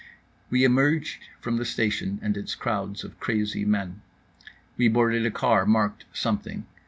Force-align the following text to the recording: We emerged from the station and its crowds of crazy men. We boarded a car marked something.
We 0.49 0.63
emerged 0.63 1.19
from 1.39 1.57
the 1.57 1.63
station 1.63 2.17
and 2.23 2.35
its 2.35 2.55
crowds 2.55 3.03
of 3.03 3.19
crazy 3.19 3.65
men. 3.65 4.01
We 4.75 4.87
boarded 4.87 5.27
a 5.27 5.29
car 5.29 5.63
marked 5.67 6.05
something. 6.11 6.65